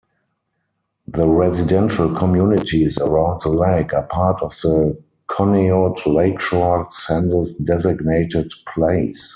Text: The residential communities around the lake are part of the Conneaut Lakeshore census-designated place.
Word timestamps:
The 1.07 1.27
residential 1.27 2.09
communities 2.15 2.97
around 2.97 3.41
the 3.43 3.49
lake 3.49 3.93
are 3.93 4.01
part 4.07 4.41
of 4.41 4.49
the 4.53 4.99
Conneaut 5.27 6.07
Lakeshore 6.07 6.87
census-designated 6.89 8.51
place. 8.65 9.29